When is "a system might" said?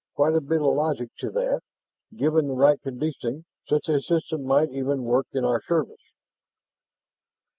3.87-4.71